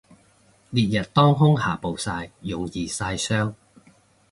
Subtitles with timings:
[0.71, 3.53] 烈日當空下暴曬容易曬傷